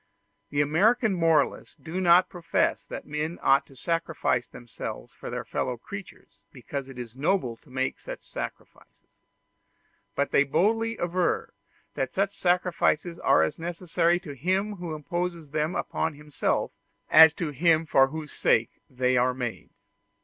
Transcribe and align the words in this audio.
The 0.49 0.61
American 0.61 1.13
moralists 1.13 1.75
do 1.75 2.01
not 2.01 2.27
profess 2.27 2.87
that 2.87 3.05
men 3.05 3.37
ought 3.43 3.67
to 3.67 3.75
sacrifice 3.75 4.47
themselves 4.47 5.13
for 5.13 5.29
their 5.29 5.45
fellow 5.45 5.77
creatures 5.77 6.41
because 6.51 6.87
it 6.89 6.97
is 6.97 7.15
noble 7.15 7.55
to 7.57 7.69
make 7.69 7.99
such 7.99 8.23
sacrifices; 8.23 9.19
but 10.15 10.31
they 10.31 10.43
boldly 10.43 10.97
aver 10.97 11.53
that 11.93 12.15
such 12.15 12.35
sacrifices 12.35 13.19
are 13.19 13.43
as 13.43 13.59
necessary 13.59 14.19
to 14.21 14.31
him 14.33 14.77
who 14.77 14.95
imposes 14.95 15.51
them 15.51 15.75
upon 15.75 16.15
himself 16.15 16.71
as 17.11 17.31
to 17.35 17.51
him 17.51 17.85
for 17.85 18.07
whose 18.07 18.31
sake 18.31 18.81
they 18.89 19.17
are 19.17 19.35
made. 19.35 19.69